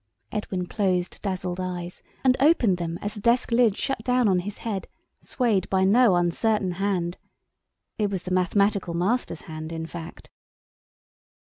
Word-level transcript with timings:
Edwin 0.31 0.65
closed 0.65 1.21
dazzled 1.21 1.59
eyes, 1.59 2.01
and 2.23 2.35
opened 2.39 2.77
them 2.77 2.97
as 3.03 3.13
the 3.13 3.19
desk 3.19 3.51
lid 3.51 3.77
shut 3.77 4.03
down 4.03 4.27
on 4.27 4.39
his 4.39 4.57
head, 4.65 4.87
swayed 5.19 5.69
by 5.69 5.83
no 5.83 6.15
uncertain 6.15 6.71
hand. 6.71 7.19
It 7.99 8.09
was 8.09 8.23
the 8.23 8.31
mathematical 8.31 8.95
master's 8.95 9.41
hand, 9.41 9.71
in 9.71 9.85
fact. 9.85 10.31